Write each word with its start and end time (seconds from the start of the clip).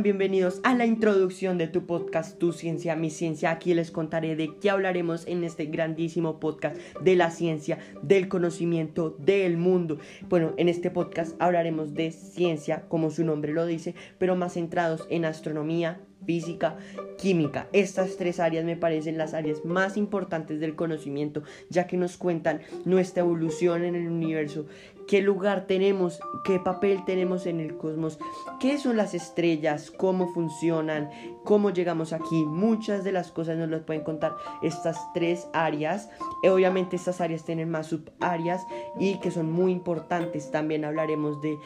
Bienvenidos 0.00 0.60
a 0.62 0.76
la 0.76 0.86
introducción 0.86 1.58
de 1.58 1.66
tu 1.66 1.84
podcast 1.84 2.38
Tu 2.38 2.52
Ciencia, 2.52 2.94
Mi 2.94 3.10
Ciencia. 3.10 3.50
Aquí 3.50 3.74
les 3.74 3.90
contaré 3.90 4.36
de 4.36 4.54
qué 4.60 4.70
hablaremos 4.70 5.26
en 5.26 5.42
este 5.42 5.66
grandísimo 5.66 6.38
podcast 6.38 6.76
de 7.00 7.16
la 7.16 7.32
ciencia, 7.32 7.78
del 8.02 8.28
conocimiento, 8.28 9.16
del 9.18 9.56
mundo. 9.56 9.98
Bueno, 10.28 10.54
en 10.56 10.68
este 10.68 10.92
podcast 10.92 11.34
hablaremos 11.40 11.94
de 11.94 12.12
ciencia, 12.12 12.84
como 12.88 13.10
su 13.10 13.24
nombre 13.24 13.52
lo 13.52 13.66
dice, 13.66 13.96
pero 14.18 14.36
más 14.36 14.54
centrados 14.54 15.04
en 15.10 15.24
astronomía, 15.24 16.00
física, 16.24 16.76
química. 17.16 17.68
Estas 17.72 18.16
tres 18.16 18.38
áreas 18.38 18.64
me 18.64 18.76
parecen 18.76 19.18
las 19.18 19.34
áreas 19.34 19.64
más 19.64 19.96
importantes 19.96 20.60
del 20.60 20.76
conocimiento, 20.76 21.42
ya 21.70 21.88
que 21.88 21.96
nos 21.96 22.16
cuentan 22.16 22.60
nuestra 22.84 23.22
evolución 23.22 23.84
en 23.84 23.96
el 23.96 24.08
universo, 24.08 24.66
qué 25.08 25.22
lugar 25.22 25.66
tenemos, 25.66 26.20
qué 26.44 26.60
papel 26.60 27.04
tenemos 27.04 27.46
en 27.46 27.60
el 27.60 27.76
cosmos, 27.76 28.18
qué 28.60 28.78
son 28.78 28.96
las 28.96 29.14
estrellas, 29.14 29.90
cómo 29.90 30.32
funcionan, 30.34 31.10
cómo 31.44 31.70
llegamos 31.70 32.12
aquí. 32.12 32.44
Muchas 32.44 33.04
de 33.04 33.12
las 33.12 33.32
cosas 33.32 33.56
nos 33.56 33.70
las 33.70 33.80
pueden 33.80 34.04
contar 34.04 34.34
estas 34.62 34.98
tres 35.14 35.48
áreas. 35.54 36.10
Eh, 36.44 36.50
obviamente 36.50 36.94
estas 36.94 37.22
áreas 37.22 37.44
tienen 37.44 37.70
más 37.70 37.86
subáreas 37.86 38.62
y 39.00 39.18
que 39.18 39.30
son 39.30 39.50
muy 39.50 39.72
importantes. 39.72 40.50
También 40.50 40.84
hablaremos 40.84 41.40
de 41.40 41.56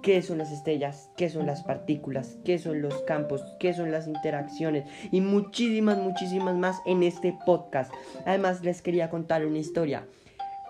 qué 0.00 0.22
son 0.22 0.38
las 0.38 0.52
estrellas, 0.52 1.10
qué 1.16 1.28
son 1.28 1.44
las 1.44 1.64
partículas, 1.64 2.38
qué 2.44 2.58
son 2.58 2.82
los 2.82 3.02
campos, 3.02 3.42
qué 3.58 3.74
son 3.74 3.90
las 3.90 4.06
interacciones 4.06 4.88
y 5.10 5.20
muchísimas, 5.20 5.98
muchísimas 5.98 6.54
más 6.54 6.80
en 6.86 7.02
este 7.02 7.36
podcast. 7.44 7.92
Además 8.24 8.62
les 8.62 8.80
quería 8.80 9.10
contar 9.10 9.44
una 9.44 9.58
historia. 9.58 10.06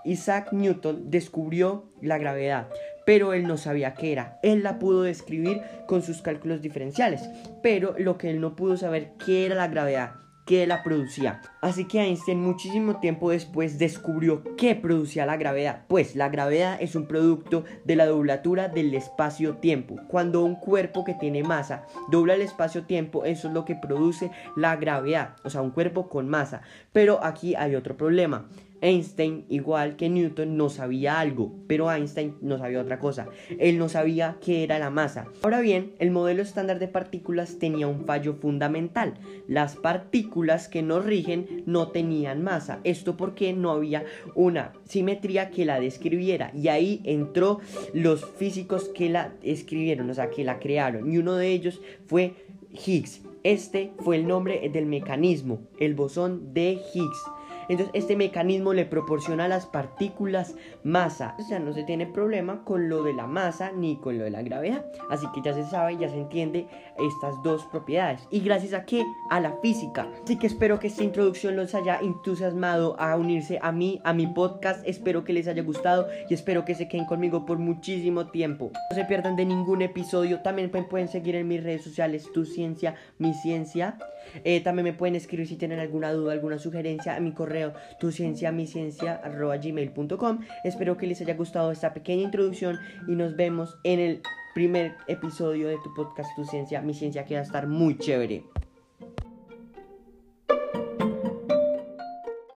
Isaac 0.05 0.52
Newton 0.52 1.11
descubrió 1.11 1.92
la 2.01 2.19
gravedad, 2.19 2.69
pero 3.06 3.33
él 3.33 3.47
no 3.47 3.56
sabía 3.56 3.95
qué 3.95 4.12
era. 4.12 4.38
Él 4.43 4.62
la 4.62 4.79
pudo 4.79 5.02
describir 5.02 5.60
con 5.87 6.02
sus 6.02 6.23
cálculos 6.23 6.62
diferenciales, 6.62 7.29
pero 7.63 7.95
lo 7.99 8.18
que 8.18 8.30
él 8.30 8.41
no 8.41 8.57
pudo 8.57 8.76
saber 8.76 9.13
qué 9.24 9.46
era 9.46 9.54
la 9.54 9.68
gravedad, 9.68 10.15
qué 10.46 10.66
la 10.66 10.82
producía. 10.82 11.41
Así 11.63 11.85
que 11.85 12.01
Einstein 12.01 12.43
muchísimo 12.43 12.99
tiempo 12.99 13.30
después 13.30 13.79
descubrió 13.79 14.43
qué 14.57 14.74
producía 14.74 15.27
la 15.27 15.37
gravedad. 15.37 15.85
Pues 15.87 16.16
la 16.16 16.29
gravedad 16.29 16.77
es 16.80 16.96
un 16.96 17.07
producto 17.07 17.65
de 17.85 17.95
la 17.95 18.07
doblatura 18.07 18.66
del 18.66 18.93
espacio-tiempo. 18.95 19.95
Cuando 20.09 20.45
un 20.45 20.57
cuerpo 20.57 21.04
que 21.04 21.15
tiene 21.15 21.45
masa 21.45 21.87
dobla 22.10 22.35
el 22.35 22.43
espacio-tiempo, 22.43 23.24
eso 23.24 23.46
es 23.46 23.54
lo 23.54 23.65
que 23.65 23.77
produce 23.77 24.32
la 24.57 24.74
gravedad. 24.74 25.37
O 25.45 25.51
sea, 25.51 25.63
un 25.63 25.71
cuerpo 25.71 26.09
con 26.09 26.29
masa. 26.29 26.63
Pero 26.93 27.24
aquí 27.24 27.54
hay 27.54 27.76
otro 27.76 27.97
problema. 27.97 28.49
Einstein, 28.82 29.47
igual 29.49 29.95
que 29.97 30.09
Newton, 30.09 30.57
no 30.57 30.69
sabía 30.69 31.21
algo, 31.21 31.54
pero 31.69 31.91
Einstein 31.91 32.37
no 32.43 32.59
sabía 32.59 32.80
otra 32.80 32.99
cosa. 32.99 33.29
Él 33.60 33.79
no 33.79 33.88
sabía 33.88 34.37
qué 34.41 34.65
era 34.65 34.80
la 34.80 34.91
masa. 34.91 35.29
Ahora 35.43 35.60
bien, 35.60 35.93
el 36.01 36.10
modelo 36.10 36.43
estándar 36.43 36.80
de 36.80 36.88
partículas 36.88 37.60
tenía 37.60 37.87
un 37.87 38.04
fallo 38.04 38.35
fundamental. 38.35 39.15
Las 39.47 39.76
partículas 39.76 40.66
que 40.66 40.82
nos 40.82 41.04
rigen 41.04 41.47
no 41.66 41.88
tenían 41.88 42.42
masa. 42.42 42.80
Esto 42.84 43.16
porque 43.16 43.52
no 43.52 43.70
había 43.70 44.04
una 44.34 44.72
simetría 44.84 45.50
que 45.50 45.64
la 45.64 45.80
describiera. 45.80 46.50
Y 46.54 46.68
ahí 46.68 47.00
entró 47.04 47.60
los 47.92 48.24
físicos 48.24 48.88
que 48.88 49.08
la 49.08 49.32
escribieron, 49.42 50.10
o 50.10 50.14
sea, 50.14 50.30
que 50.30 50.45
la 50.45 50.58
crearon. 50.58 51.12
Y 51.12 51.18
uno 51.18 51.36
de 51.36 51.48
ellos 51.48 51.80
fue 52.06 52.34
Higgs. 52.73 53.23
Este 53.42 53.92
fue 53.98 54.16
el 54.16 54.26
nombre 54.26 54.68
del 54.73 54.86
mecanismo, 54.86 55.60
el 55.78 55.95
bosón 55.95 56.54
de 56.54 56.78
Higgs. 56.95 57.23
Entonces 57.68 57.91
este 57.95 58.16
mecanismo 58.16 58.73
le 58.74 58.85
proporciona 58.85 59.45
a 59.45 59.49
las 59.49 59.66
partículas 59.66 60.55
masa. 60.82 61.37
O 61.38 61.43
sea, 61.43 61.59
no 61.59 61.73
se 61.73 61.85
tiene 61.85 62.07
problema 62.07 62.65
con 62.65 62.88
lo 62.88 63.02
de 63.02 63.13
la 63.13 63.27
masa 63.27 63.73
ni 63.73 63.96
con 63.96 64.19
lo 64.19 64.25
de 64.25 64.31
la 64.31 64.43
gravedad. 64.43 64.84
Así 65.10 65.27
que 65.34 65.43
ya 65.43 65.54
se 65.54 65.65
sabe, 65.65 65.97
ya 65.97 66.09
se 66.09 66.19
entiende 66.19 66.66
estas 66.99 67.43
dos 67.43 67.65
propiedades. 67.66 68.27
¿Y 68.31 68.41
gracias 68.41 68.75
a 68.75 68.84
qué? 68.84 69.04
A 69.31 69.41
la 69.41 69.56
física. 69.62 70.09
Así 70.22 70.38
que 70.38 70.47
espero 70.47 70.78
que 70.78 70.88
esta 70.88 71.04
introducción 71.04 71.56
los 71.56 71.75
haya 71.75 71.98
entusiasmado 72.00 72.98
a 73.00 73.16
unirse 73.16 73.59
a 73.62 73.72
mí, 73.72 74.00
a 74.04 74.12
mi 74.12 74.26
podcast. 74.26 74.86
Espero 74.86 75.25
que 75.25 75.32
les 75.32 75.48
haya 75.48 75.62
gustado 75.62 76.09
y 76.28 76.34
espero 76.34 76.65
que 76.65 76.75
se 76.75 76.88
queden 76.88 77.06
conmigo 77.06 77.47
por 77.47 77.59
muchísimo 77.59 78.31
tiempo. 78.31 78.70
No 78.91 78.97
se 78.97 79.04
pierdan 79.04 79.36
de 79.36 79.44
ningún 79.44 79.82
episodio. 79.82 80.41
También 80.42 80.70
pueden 80.70 81.09
seguir 81.09 81.36
en 81.36 81.48
mis 81.48 81.62
redes 81.62 81.84
sociales, 81.84 82.28
Tu 82.32 82.44
Ciencia, 82.44 82.94
Mi 83.19 83.34
Ciencia. 83.34 83.98
Eh, 84.44 84.60
también 84.60 84.84
me 84.84 84.92
pueden 84.92 85.16
escribir 85.16 85.47
si 85.47 85.56
tienen 85.56 85.78
alguna 85.78 86.12
duda, 86.12 86.32
alguna 86.32 86.59
sugerencia 86.59 87.16
a 87.16 87.20
mi 87.20 87.32
correo 87.32 87.51
tu 87.98 88.10
ciencia 88.12 88.52
mi 88.52 88.66
ciencia 88.66 89.20
gmail.com. 89.24 90.40
Espero 90.64 90.96
que 90.96 91.06
les 91.06 91.20
haya 91.20 91.34
gustado 91.34 91.72
esta 91.72 91.94
pequeña 91.94 92.22
introducción 92.22 92.78
y 93.08 93.14
nos 93.14 93.36
vemos 93.36 93.78
en 93.84 94.00
el 94.00 94.22
primer 94.54 94.96
episodio 95.08 95.68
de 95.68 95.76
tu 95.82 95.94
podcast 95.94 96.30
Tu 96.36 96.44
ciencia 96.44 96.82
mi 96.82 96.94
ciencia 96.94 97.24
que 97.24 97.34
va 97.34 97.41
a 97.41 97.44
estar 97.44 97.66
muy 97.66 97.96
chévere. 97.96 98.44